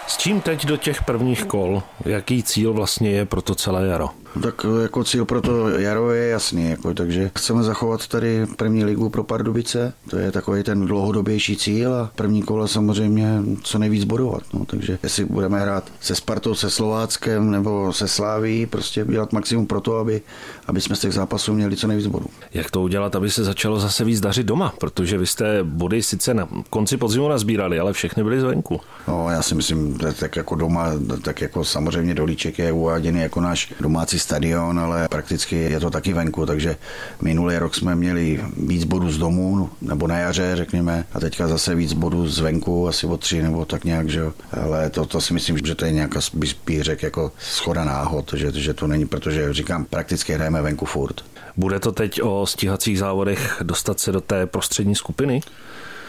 S 0.07 0.17
čím 0.17 0.41
teď 0.41 0.67
do 0.67 0.77
těch 0.77 1.03
prvních 1.03 1.45
kol? 1.45 1.83
Jaký 2.05 2.43
cíl 2.43 2.73
vlastně 2.73 3.11
je 3.11 3.27
pro 3.27 3.43
to 3.43 3.55
celé 3.55 3.87
jaro? 3.87 4.11
Tak 4.43 4.67
jako 4.83 5.05
cíl 5.05 5.25
pro 5.25 5.41
to 5.41 5.69
jaro 5.69 6.13
je 6.13 6.29
jasný, 6.29 6.71
jako, 6.71 6.95
takže 6.95 7.31
chceme 7.37 7.63
zachovat 7.63 8.07
tady 8.07 8.47
první 8.57 8.85
ligu 8.85 9.09
pro 9.09 9.25
Pardubice, 9.25 9.93
to 10.11 10.19
je 10.19 10.33
takový 10.33 10.63
ten 10.63 10.87
dlouhodobější 10.87 11.57
cíl 11.57 11.95
a 11.95 12.11
první 12.17 12.43
kola 12.43 12.67
samozřejmě 12.67 13.43
co 13.63 13.79
nejvíc 13.79 14.05
bodovat, 14.05 14.43
no, 14.55 14.65
takže 14.65 14.99
jestli 15.03 15.25
budeme 15.25 15.61
hrát 15.61 15.93
se 16.01 16.15
Spartou, 16.15 16.55
se 16.55 16.71
Slováckem 16.71 17.51
nebo 17.51 17.93
se 17.93 18.09
Sláví, 18.09 18.67
prostě 18.67 19.05
dělat 19.09 19.33
maximum 19.33 19.67
pro 19.67 19.81
to, 19.81 19.97
aby, 19.97 20.23
aby 20.67 20.81
jsme 20.81 20.97
z 20.97 21.01
těch 21.01 21.13
zápasů 21.13 21.55
měli 21.55 21.77
co 21.77 21.87
nejvíc 21.87 22.07
bodů. 22.07 22.27
Jak 22.55 22.71
to 22.71 22.83
udělat, 22.83 23.17
aby 23.17 23.31
se 23.31 23.45
začalo 23.45 23.81
zase 23.81 24.05
víc 24.05 24.21
dařit 24.21 24.47
doma, 24.47 24.75
protože 24.79 25.19
vy 25.19 25.27
jste 25.27 25.59
body 25.63 26.03
sice 26.03 26.35
na 26.35 26.49
konci 26.71 26.97
podzimu 26.97 27.29
nazbírali, 27.29 27.79
ale 27.79 27.93
všechny 27.93 28.25
byly 28.25 28.41
zvenku. 28.41 28.81
No, 29.09 29.31
já 29.31 29.43
si 29.43 29.55
myslím, 29.55 29.99
tak 30.21 30.37
jako 30.37 30.55
doma, 30.55 30.91
tak 31.23 31.41
jako 31.41 31.65
samozřejmě 31.65 32.15
Dolíček 32.15 32.59
je 32.59 32.73
uváděný 32.73 33.21
jako 33.21 33.41
náš 33.41 33.73
domácí 33.81 34.19
stadion, 34.29 34.79
ale 34.79 35.09
prakticky 35.09 35.57
je 35.57 35.81
to 35.81 35.91
taky 35.91 36.13
venku, 36.13 36.47
takže 36.47 36.77
minulý 37.23 37.59
rok 37.59 37.75
jsme 37.75 37.97
měli 37.97 38.45
víc 38.57 38.85
bodů 38.85 39.11
z 39.11 39.19
domu, 39.19 39.71
nebo 39.81 40.07
na 40.07 40.19
jaře, 40.19 40.53
řekněme, 40.57 41.05
a 41.13 41.21
teďka 41.21 41.49
zase 41.49 41.75
víc 41.75 41.93
bodů 41.93 42.29
z 42.29 42.39
venku, 42.41 42.89
asi 42.89 43.07
o 43.07 43.17
tři 43.17 43.43
nebo 43.43 43.65
tak 43.65 43.85
nějak, 43.85 44.09
že 44.09 44.21
jo. 44.21 44.33
Ale 44.53 44.91
to, 44.91 45.07
to 45.07 45.21
si 45.21 45.35
myslím, 45.35 45.59
že 45.65 45.75
to 45.75 45.85
je 45.85 45.93
nějaká 45.93 46.21
bych 46.35 46.83
řekl 46.83 47.05
jako 47.05 47.33
schoda 47.39 47.85
náhod, 47.85 48.35
že, 48.37 48.53
že 48.53 48.75
to 48.75 48.87
není, 48.87 49.07
protože 49.07 49.55
říkám, 49.55 49.85
prakticky 49.85 50.33
hrajeme 50.33 50.63
venku 50.63 50.85
furt. 50.85 51.25
Bude 51.57 51.81
to 51.81 51.93
teď 51.93 52.23
o 52.23 52.47
stíhacích 52.47 52.99
závodech 52.99 53.57
dostat 53.63 54.01
se 54.01 54.13
do 54.13 54.21
té 54.21 54.47
prostřední 54.47 54.95
skupiny? 54.95 55.41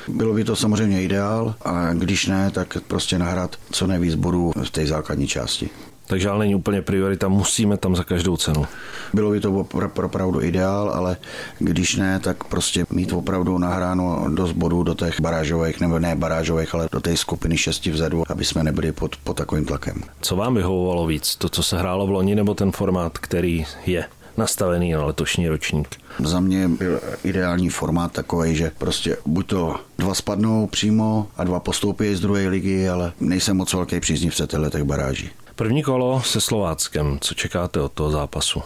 Bylo 0.08 0.34
by 0.34 0.44
to 0.44 0.56
samozřejmě 0.56 1.04
ideál 1.04 1.56
a 1.62 1.94
když 1.94 2.28
ne, 2.28 2.52
tak 2.52 2.78
prostě 2.88 3.20
nahrát 3.20 3.56
co 3.72 3.88
nejvíc 3.88 4.16
bodů 4.16 4.52
v 4.64 4.70
té 4.70 4.88
základní 4.88 5.28
části. 5.28 5.70
Takže 6.10 6.30
ale 6.30 6.39
není 6.39 6.56
úplně 6.56 6.82
priorita, 6.82 7.28
musíme 7.28 7.78
tam 7.78 7.96
za 7.96 8.04
každou 8.04 8.38
cenu. 8.38 8.66
Bylo 9.13 9.32
by 9.32 9.39
to 9.39 9.51
opravdu 10.04 10.42
ideál, 10.42 10.89
ale 10.89 11.18
když 11.60 11.96
ne, 11.96 12.20
tak 12.20 12.44
prostě 12.44 12.86
mít 12.92 13.13
opravdu 13.13 13.58
nahráno 13.58 14.25
dost 14.30 14.51
bodů 14.51 14.84
do 14.84 14.94
těch 14.94 15.22
barážových, 15.22 15.80
nebo 15.80 16.00
ne 16.00 16.16
barážových, 16.16 16.75
ale 16.75 16.89
do 16.92 17.00
té 17.00 17.18
skupiny 17.18 17.58
šesti 17.58 17.92
vzadu, 17.92 18.24
aby 18.30 18.46
jsme 18.46 18.63
nebyli 18.63 18.92
pod, 18.92 19.16
pod 19.24 19.38
takovým 19.38 19.66
tlakem. 19.66 20.04
Co 20.22 20.36
vám 20.36 20.56
vyhovovalo 20.56 21.08
víc? 21.08 21.36
To, 21.36 21.50
co 21.50 21.63
se 21.63 21.80
hrálo 21.80 22.08
v 22.08 22.12
loni, 22.12 22.36
nebo 22.36 22.54
ten 22.54 22.72
formát, 22.72 23.18
který 23.18 23.66
je? 23.86 24.06
nastavený 24.38 24.92
na 24.92 25.06
letošní 25.06 25.48
ročník. 25.48 25.88
Za 26.20 26.39
mě 26.39 26.68
byl 26.68 27.00
ideální 27.24 27.70
formát 27.70 28.12
takový, 28.12 28.56
že 28.56 28.72
prostě 28.78 29.18
buď 29.25 29.48
to 29.48 29.75
dva 29.98 30.13
spadnou 30.13 30.68
přímo 30.68 31.28
a 31.38 31.44
dva 31.44 31.60
postoupí 31.60 32.16
z 32.16 32.20
druhé 32.20 32.48
ligy, 32.48 32.89
ale 32.89 33.12
nejsem 33.20 33.58
moc 33.58 33.74
velký 33.74 34.00
příznivce 34.00 34.48
těch 34.48 34.84
baráží. 34.84 35.30
První 35.60 35.84
kolo 35.84 36.22
se 36.22 36.42
Slováckem. 36.42 37.18
Co 37.22 37.34
čekáte 37.34 37.82
od 37.82 37.92
toho 37.92 38.12
zápasu? 38.12 38.62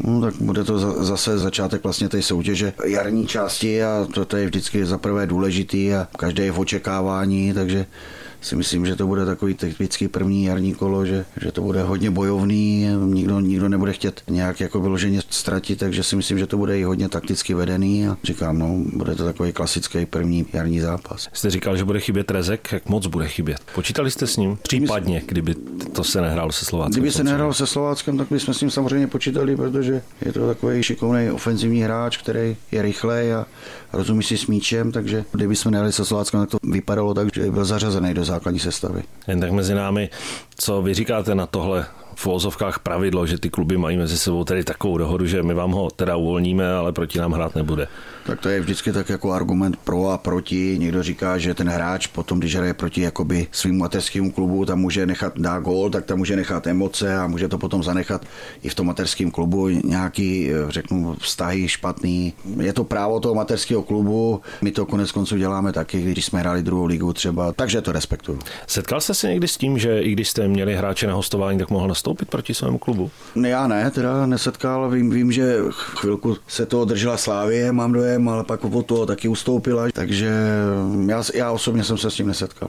No, 0.00 0.20
tak 0.20 0.34
bude 0.34 0.64
to 0.64 0.78
zase 1.04 1.38
začátek 1.38 1.82
vlastně 1.82 2.08
té 2.08 2.22
soutěže 2.22 2.72
jarní 2.84 3.26
části 3.26 3.84
a 3.84 4.06
to, 4.14 4.24
to 4.24 4.36
je 4.36 4.46
vždycky 4.46 4.86
za 4.86 4.98
prvé 4.98 5.26
důležitý 5.26 5.94
a 5.94 6.08
každé 6.16 6.44
je 6.44 6.52
v 6.52 6.58
očekávání, 6.58 7.54
takže 7.54 7.86
si 8.40 8.56
myslím, 8.56 8.86
že 8.86 8.96
to 8.96 9.06
bude 9.06 9.24
takový 9.26 9.54
typický 9.54 10.08
první 10.08 10.44
jarní 10.44 10.74
kolo, 10.74 11.06
že, 11.06 11.24
že 11.42 11.52
to 11.52 11.62
bude 11.62 11.82
hodně 11.82 12.10
bojovný, 12.10 12.88
nikdo, 13.04 13.40
nikdo 13.40 13.68
nebude 13.68 13.92
chtět 13.92 14.22
nějak 14.30 14.60
jako 14.60 14.80
vyloženě 14.80 15.20
ztratit, 15.30 15.78
takže 15.78 16.02
si 16.02 16.16
myslím, 16.16 16.38
že 16.38 16.46
to 16.46 16.56
bude 16.56 16.78
i 16.78 16.82
hodně 16.82 17.08
takticky 17.08 17.54
vedený 17.54 18.08
a 18.08 18.16
říkám, 18.24 18.58
no, 18.58 18.76
bude 18.92 19.14
to 19.14 19.24
takový 19.24 19.52
klasický 19.52 20.06
první 20.06 20.46
jarní 20.52 20.80
zápas. 20.80 21.28
Jste 21.32 21.50
říkal, 21.50 21.76
že 21.76 21.84
bude 21.84 22.00
chybět 22.00 22.30
Rezek, 22.30 22.72
jak 22.72 22.88
moc 22.88 23.06
bude 23.06 23.28
chybět? 23.28 23.58
Počítali 23.74 24.10
jste 24.10 24.26
s 24.26 24.36
ním? 24.36 24.58
Případně, 24.62 25.22
kdyby 25.26 25.54
to 25.92 26.04
se 26.04 26.20
nehrálo 26.20 26.52
se 26.52 26.64
Slováckem? 26.64 26.92
Kdyby 26.92 27.12
se 27.12 27.24
nehrálo 27.24 27.54
se 27.54 27.66
Slováckem, 27.66 28.18
tak 28.18 28.26
bychom 28.30 28.54
s 28.54 28.60
ním 28.60 28.70
samozřejmě 28.70 29.06
počítali, 29.06 29.56
protože 29.56 30.02
je 30.26 30.32
to 30.32 30.46
takový 30.46 30.82
šikovný 30.82 31.30
ofenzivní 31.30 31.82
hráč, 31.82 32.16
který 32.16 32.56
je 32.72 32.82
rychlej 32.82 33.34
a 33.34 33.46
rozumí 33.92 34.22
si 34.22 34.38
s 34.38 34.46
míčem, 34.46 34.92
takže 34.92 35.24
kdyby 35.32 35.56
jsme 35.56 35.70
nehráli 35.70 35.92
se 35.92 36.04
Slováckem, 36.04 36.40
tak 36.40 36.50
to 36.50 36.58
vypadalo 36.62 37.14
tak, 37.14 37.28
že 37.34 37.50
byl 37.50 37.64
zařazený 37.64 38.14
do 38.14 38.24
základní 38.28 38.60
sestavy. 38.60 39.02
Jen 39.28 39.40
tak 39.40 39.50
mezi 39.50 39.74
námi, 39.74 40.10
co 40.56 40.82
vy 40.82 40.94
říkáte 40.94 41.34
na 41.34 41.46
tohle 41.46 41.86
v 42.18 42.26
vozovkách 42.26 42.78
pravidlo, 42.78 43.26
že 43.26 43.38
ty 43.38 43.50
kluby 43.50 43.76
mají 43.76 43.96
mezi 43.96 44.18
sebou 44.18 44.44
tedy 44.44 44.64
takovou 44.64 44.98
dohodu, 44.98 45.26
že 45.26 45.42
my 45.42 45.54
vám 45.54 45.70
ho 45.70 45.90
teda 45.90 46.16
uvolníme, 46.16 46.72
ale 46.72 46.92
proti 46.92 47.18
nám 47.18 47.32
hrát 47.32 47.54
nebude. 47.54 47.88
Tak 48.26 48.40
to 48.40 48.48
je 48.48 48.60
vždycky 48.60 48.92
tak 48.92 49.08
jako 49.08 49.32
argument 49.32 49.76
pro 49.76 50.10
a 50.10 50.18
proti. 50.18 50.76
Někdo 50.78 51.02
říká, 51.02 51.38
že 51.38 51.54
ten 51.54 51.68
hráč 51.68 52.06
potom, 52.06 52.38
když 52.38 52.56
hraje 52.56 52.74
proti 52.74 53.00
jakoby 53.00 53.46
svým 53.52 53.78
mateřským 53.78 54.32
klubu, 54.32 54.64
tam 54.64 54.78
může 54.78 55.06
nechat 55.06 55.38
dá 55.38 55.60
gól, 55.60 55.90
tak 55.90 56.04
tam 56.04 56.18
může 56.18 56.36
nechat 56.36 56.66
emoce 56.66 57.16
a 57.16 57.26
může 57.26 57.48
to 57.48 57.58
potom 57.58 57.82
zanechat 57.82 58.24
i 58.62 58.68
v 58.68 58.74
tom 58.74 58.86
mateřském 58.86 59.30
klubu 59.30 59.68
nějaký, 59.68 60.50
řeknu, 60.68 61.16
vztahy 61.20 61.68
špatný. 61.68 62.32
Je 62.60 62.72
to 62.72 62.84
právo 62.84 63.20
toho 63.20 63.34
mateřského 63.34 63.82
klubu, 63.82 64.40
my 64.62 64.70
to 64.70 64.86
konec 64.86 65.12
konců 65.12 65.36
děláme 65.36 65.72
taky, 65.72 66.02
když 66.02 66.24
jsme 66.24 66.40
hráli 66.40 66.62
druhou 66.62 66.86
ligu 66.86 67.12
třeba, 67.12 67.52
takže 67.52 67.80
to 67.80 67.92
respektuju. 67.92 68.38
Setkal 68.66 69.00
jste 69.00 69.14
se 69.14 69.28
někdy 69.28 69.48
s 69.48 69.56
tím, 69.56 69.78
že 69.78 70.00
i 70.00 70.12
když 70.12 70.28
jste 70.28 70.48
měli 70.48 70.76
hráče 70.76 71.06
na 71.06 71.14
hostování, 71.14 71.58
tak 71.58 71.70
mohl 71.70 71.88
nastoupit 71.88 72.07
proti 72.14 72.54
svému 72.54 72.78
klubu? 72.78 73.10
Ne, 73.34 73.48
já 73.48 73.66
ne, 73.66 73.90
teda 73.90 74.26
nesetkal, 74.26 74.90
vím, 74.90 75.10
vím, 75.10 75.32
že 75.32 75.56
chvilku 75.70 76.36
se 76.48 76.66
to 76.66 76.84
držela 76.84 77.16
Slávě, 77.16 77.72
mám 77.72 77.92
dojem, 77.92 78.28
ale 78.28 78.44
pak 78.44 78.64
od 78.64 78.86
toho 78.86 79.06
taky 79.06 79.28
ustoupila, 79.28 79.84
takže 79.94 80.30
já, 81.06 81.22
já 81.34 81.50
osobně 81.52 81.84
jsem 81.84 81.98
se 81.98 82.10
s 82.10 82.14
tím 82.14 82.26
nesetkal. 82.26 82.68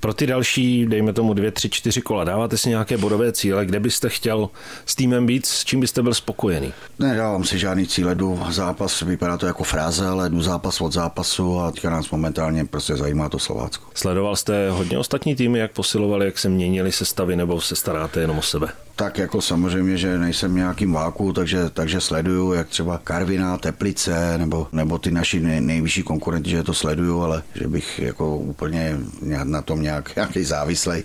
Pro 0.00 0.14
ty 0.14 0.26
další, 0.26 0.86
dejme 0.86 1.12
tomu 1.12 1.34
dvě, 1.34 1.50
tři, 1.50 1.70
čtyři 1.70 2.02
kola, 2.02 2.24
dáváte 2.24 2.58
si 2.58 2.68
nějaké 2.68 2.98
bodové 2.98 3.32
cíle, 3.32 3.66
kde 3.66 3.80
byste 3.80 4.08
chtěl 4.08 4.48
s 4.86 4.94
týmem 4.94 5.26
být, 5.26 5.46
s 5.46 5.64
čím 5.64 5.80
byste 5.80 6.02
byl 6.02 6.14
spokojený? 6.14 6.72
Nedávám 6.98 7.44
si 7.44 7.58
žádný 7.58 7.86
cíle, 7.86 8.14
jdu 8.14 8.40
zápas, 8.50 9.02
vypadá 9.02 9.36
to 9.36 9.46
jako 9.46 9.64
fráze, 9.64 10.06
ale 10.06 10.30
jdu 10.30 10.42
zápas 10.42 10.80
od 10.80 10.92
zápasu 10.92 11.60
a 11.60 11.70
teďka 11.72 11.90
nás 11.90 12.10
momentálně 12.10 12.64
prostě 12.64 12.96
zajímá 12.96 13.28
to 13.28 13.38
Slovácko. 13.38 13.90
Sledoval 13.94 14.36
jste 14.36 14.70
hodně 14.70 14.98
ostatní 14.98 15.36
týmy, 15.36 15.58
jak 15.58 15.72
posilovali, 15.72 16.26
jak 16.26 16.38
se 16.38 16.48
měnili 16.48 16.92
sestavy, 16.92 17.36
nebo 17.36 17.60
se 17.60 17.76
staráte 17.76 18.20
jenom 18.20 18.38
o 18.38 18.42
sebe? 18.42 18.68
Tak 18.96 19.18
jako 19.18 19.40
samozřejmě, 19.40 19.96
že 19.96 20.18
nejsem 20.18 20.54
nějakým 20.54 20.92
váku, 20.92 21.32
takže, 21.32 21.70
takže 21.70 22.00
sleduju, 22.00 22.52
jak 22.52 22.68
třeba 22.68 22.98
Karviná, 22.98 23.58
Teplice 23.58 24.38
nebo, 24.38 24.68
nebo 24.72 24.98
ty 24.98 25.10
naši 25.10 25.40
nej, 25.40 25.60
nejvyšší 25.60 26.02
konkurenti, 26.02 26.50
že 26.50 26.62
to 26.62 26.74
sleduju, 26.74 27.20
ale 27.20 27.42
že 27.54 27.68
bych 27.68 27.98
jako 27.98 28.36
úplně 28.36 28.98
na 29.44 29.62
tom 29.62 29.82
nějak, 29.82 30.16
nějaký 30.16 30.44
závislej, 30.44 31.04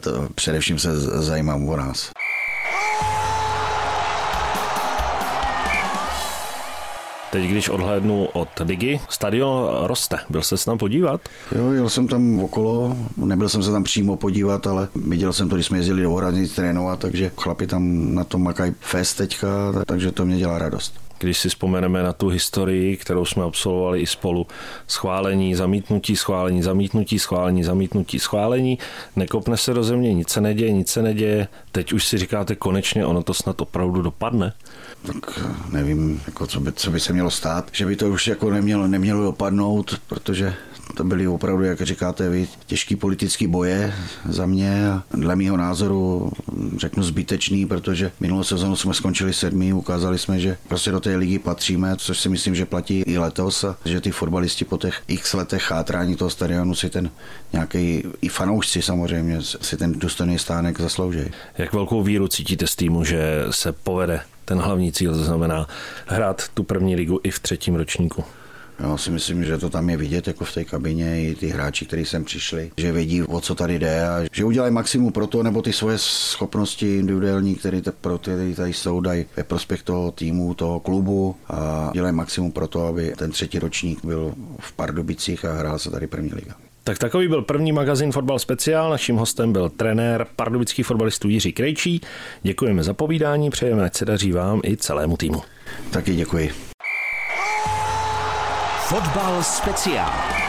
to 0.00 0.28
především 0.34 0.78
se 0.78 1.00
zajímám 1.00 1.68
o 1.68 1.76
nás. 1.76 2.10
Teď, 7.32 7.44
když 7.44 7.68
odhlédnu 7.68 8.24
od 8.24 8.48
ligy, 8.60 9.00
stadion 9.08 9.68
roste. 9.82 10.18
Byl 10.30 10.42
se 10.42 10.64
tam 10.64 10.78
podívat? 10.78 11.20
Jo, 11.58 11.72
jel 11.72 11.88
jsem 11.88 12.08
tam 12.08 12.40
okolo, 12.40 12.96
nebyl 13.16 13.48
jsem 13.48 13.62
se 13.62 13.70
tam 13.70 13.84
přímo 13.84 14.16
podívat, 14.16 14.66
ale 14.66 14.88
viděl 14.94 15.32
jsem 15.32 15.48
to, 15.48 15.54
když 15.54 15.66
jsme 15.66 15.78
jezdili 15.78 16.02
do 16.02 16.10
Horadnic 16.10 16.54
trénovat, 16.54 16.98
takže 16.98 17.30
chlapi 17.36 17.66
tam 17.66 18.14
na 18.14 18.24
tom 18.24 18.42
makají 18.42 18.74
fest 18.80 19.16
teďka, 19.16 19.48
takže 19.86 20.12
to 20.12 20.24
mě 20.24 20.36
dělá 20.36 20.58
radost. 20.58 21.05
Když 21.18 21.38
si 21.38 21.48
vzpomeneme 21.48 22.02
na 22.02 22.12
tu 22.12 22.28
historii, 22.28 22.96
kterou 22.96 23.24
jsme 23.24 23.44
absolvovali 23.44 24.00
i 24.00 24.06
spolu, 24.06 24.46
schválení, 24.88 25.54
zamítnutí, 25.54 26.16
schválení, 26.16 26.62
zamítnutí, 26.62 27.18
schválení, 27.18 27.64
zamítnutí, 27.64 28.18
schválení, 28.18 28.78
nekopne 29.16 29.56
se 29.56 29.74
do 29.74 29.84
země, 29.84 30.14
nic 30.14 30.28
se 30.28 30.40
neděje, 30.40 30.72
nic 30.72 30.88
se 30.88 31.02
neděje, 31.02 31.48
teď 31.72 31.92
už 31.92 32.06
si 32.06 32.18
říkáte 32.18 32.54
konečně, 32.54 33.06
ono 33.06 33.22
to 33.22 33.34
snad 33.34 33.60
opravdu 33.60 34.02
dopadne? 34.02 34.52
Tak 35.06 35.40
nevím, 35.72 36.22
jako 36.26 36.46
co, 36.46 36.60
by, 36.60 36.72
co 36.72 36.90
by 36.90 37.00
se 37.00 37.12
mělo 37.12 37.30
stát, 37.30 37.68
že 37.72 37.86
by 37.86 37.96
to 37.96 38.10
už 38.10 38.26
jako 38.26 38.50
nemělo, 38.50 38.86
nemělo 38.86 39.22
dopadnout, 39.22 40.00
protože 40.06 40.54
to 40.94 41.04
byly 41.04 41.28
opravdu, 41.28 41.64
jak 41.64 41.82
říkáte 41.82 42.28
vy, 42.28 42.48
těžký 42.66 42.96
politický 42.96 43.46
boje 43.46 43.94
za 44.28 44.46
mě. 44.46 44.88
A 44.90 45.02
dle 45.14 45.36
mého 45.36 45.56
názoru 45.56 46.32
řeknu 46.76 47.02
zbytečný, 47.02 47.66
protože 47.66 48.12
minulou 48.20 48.42
sezonu 48.42 48.76
jsme 48.76 48.94
skončili 48.94 49.32
sedmý, 49.32 49.72
ukázali 49.72 50.18
jsme, 50.18 50.40
že 50.40 50.56
prostě 50.68 50.90
do 50.90 51.00
ligy 51.14 51.38
patříme, 51.38 51.96
což 51.96 52.20
si 52.20 52.28
myslím, 52.28 52.54
že 52.54 52.66
platí 52.66 53.00
i 53.00 53.18
letos 53.18 53.64
že 53.84 54.00
ty 54.00 54.10
fotbalisti 54.10 54.64
po 54.64 54.78
těch 54.78 55.02
x 55.08 55.34
letech 55.34 55.62
chátrání 55.62 56.16
toho 56.16 56.30
stadionu 56.30 56.74
si 56.74 56.90
ten 56.90 57.10
nějaký, 57.52 58.02
i 58.20 58.28
fanoušci 58.28 58.82
samozřejmě, 58.82 59.38
si 59.42 59.76
ten 59.76 59.92
důstojný 59.92 60.38
stánek 60.38 60.80
zaslouží. 60.80 61.30
Jak 61.58 61.72
velkou 61.72 62.02
víru 62.02 62.28
cítíte 62.28 62.66
z 62.66 62.76
týmu, 62.76 63.04
že 63.04 63.44
se 63.50 63.72
povede 63.72 64.20
ten 64.44 64.58
hlavní 64.58 64.92
cíl, 64.92 65.12
to 65.12 65.24
znamená 65.24 65.68
hrát 66.06 66.48
tu 66.54 66.62
první 66.62 66.96
ligu 66.96 67.20
i 67.22 67.30
v 67.30 67.38
třetím 67.38 67.74
ročníku? 67.74 68.24
Já 68.80 68.96
si 68.96 69.10
myslím, 69.10 69.44
že 69.44 69.58
to 69.58 69.70
tam 69.70 69.90
je 69.90 69.96
vidět 69.96 70.26
jako 70.26 70.44
v 70.44 70.54
té 70.54 70.64
kabině 70.64 71.22
i 71.22 71.34
ty 71.34 71.48
hráči, 71.48 71.86
kteří 71.86 72.04
sem 72.04 72.24
přišli, 72.24 72.70
že 72.76 72.92
vědí, 72.92 73.22
o 73.22 73.40
co 73.40 73.54
tady 73.54 73.78
jde 73.78 74.08
a 74.08 74.24
že 74.32 74.44
udělají 74.44 74.72
maximum 74.72 75.12
pro 75.12 75.26
to, 75.26 75.42
nebo 75.42 75.62
ty 75.62 75.72
svoje 75.72 75.98
schopnosti 75.98 76.98
individuální, 76.98 77.54
které 77.54 77.80
pro 78.00 78.18
ty 78.18 78.54
tady 78.56 78.72
jsou, 78.72 79.00
dají 79.00 79.24
ve 79.36 79.44
prospěch 79.44 79.82
toho 79.82 80.10
týmu, 80.10 80.54
toho 80.54 80.80
klubu 80.80 81.36
a 81.48 81.90
dělají 81.94 82.14
maximum 82.14 82.52
pro 82.52 82.66
to, 82.66 82.86
aby 82.86 83.12
ten 83.16 83.30
třetí 83.30 83.58
ročník 83.58 84.04
byl 84.04 84.34
v 84.60 84.72
Pardubicích 84.72 85.44
a 85.44 85.54
hrál 85.54 85.78
se 85.78 85.90
tady 85.90 86.06
první 86.06 86.30
liga. 86.34 86.54
Tak 86.84 86.98
takový 86.98 87.28
byl 87.28 87.42
první 87.42 87.72
magazín 87.72 88.12
Fotbal 88.12 88.38
Speciál. 88.38 88.90
Naším 88.90 89.16
hostem 89.16 89.52
byl 89.52 89.68
trenér 89.68 90.26
pardubických 90.36 90.86
fotbalistů 90.86 91.28
Jiří 91.28 91.52
Krejčí. 91.52 92.00
Děkujeme 92.42 92.82
za 92.82 92.94
povídání, 92.94 93.50
přejeme, 93.50 93.84
ať 93.84 93.96
se 93.96 94.04
daří 94.04 94.32
vám 94.32 94.60
i 94.64 94.76
celému 94.76 95.16
týmu. 95.16 95.42
Taky 95.90 96.14
děkuji. 96.14 96.65
Fotbal 98.86 99.42
speciál. 99.42 100.45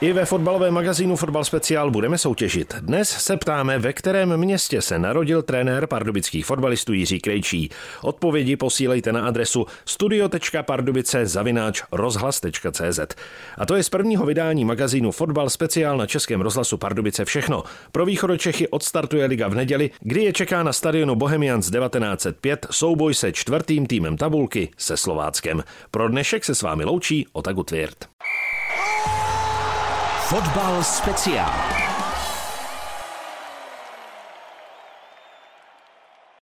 I 0.00 0.12
ve 0.12 0.24
fotbalovém 0.24 0.74
magazínu 0.74 1.16
Fotbal 1.16 1.44
Speciál 1.44 1.90
budeme 1.90 2.18
soutěžit. 2.18 2.74
Dnes 2.80 3.08
se 3.08 3.36
ptáme, 3.36 3.78
ve 3.78 3.92
kterém 3.92 4.36
městě 4.36 4.82
se 4.82 4.98
narodil 4.98 5.42
trenér 5.42 5.86
pardubických 5.86 6.46
fotbalistů 6.46 6.92
Jiří 6.92 7.20
Krejčí. 7.20 7.70
Odpovědi 8.02 8.56
posílejte 8.56 9.12
na 9.12 9.26
adresu 9.26 9.66
studio.pardubice 9.84 11.26
zavináč 11.26 11.82
rozhlas.cz. 11.92 13.00
A 13.58 13.66
to 13.66 13.74
je 13.74 13.82
z 13.82 13.88
prvního 13.88 14.26
vydání 14.26 14.64
magazínu 14.64 15.10
Fotbal 15.10 15.50
Speciál 15.50 15.96
na 15.96 16.06
Českém 16.06 16.40
rozhlasu 16.40 16.76
Pardubice 16.76 17.24
všechno. 17.24 17.62
Pro 17.92 18.36
Čechy 18.36 18.68
odstartuje 18.68 19.26
liga 19.26 19.48
v 19.48 19.54
neděli, 19.54 19.90
kdy 20.00 20.22
je 20.22 20.32
čeká 20.32 20.62
na 20.62 20.72
stadionu 20.72 21.14
Bohemians 21.14 21.70
1905 21.70 22.66
souboj 22.70 23.14
se 23.14 23.32
čtvrtým 23.32 23.86
týmem 23.86 24.16
tabulky 24.16 24.70
se 24.76 24.96
Slováckem. 24.96 25.64
Pro 25.90 26.08
dnešek 26.08 26.44
se 26.44 26.54
s 26.54 26.62
vámi 26.62 26.84
loučí 26.84 27.26
Otagu 27.32 27.62
Tvirt. 27.62 28.08
Fotbal 30.28 30.82
speciál. 30.82 31.97